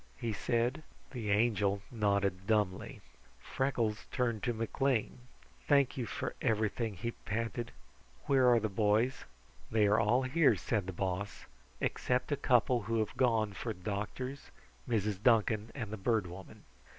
he 0.17 0.33
said. 0.33 0.81
The 1.11 1.29
Angel 1.29 1.79
nodded 1.91 2.47
dumbly. 2.47 3.01
Freckles 3.39 4.07
turned 4.11 4.41
to 4.41 4.51
McLean. 4.51 5.19
"Thank 5.67 5.95
you 5.95 6.07
for 6.07 6.33
everything," 6.41 6.95
he 6.95 7.11
panted. 7.11 7.71
"Where 8.25 8.47
are 8.47 8.59
the 8.59 8.67
boys?" 8.67 9.25
"They 9.69 9.85
are 9.85 9.99
all 9.99 10.23
here," 10.23 10.55
said 10.55 10.87
the 10.87 10.91
Boss, 10.91 11.45
"except 11.79 12.31
a 12.31 12.35
couple 12.35 12.81
who 12.89 12.97
have 12.97 13.15
gone 13.15 13.53
for 13.53 13.73
doctors, 13.73 14.49
Mrs. 14.89 15.21
Duncan 15.21 15.69
and 15.75 15.91
the 15.93 15.97
Bird 15.97 16.25
Woman." 16.25 16.63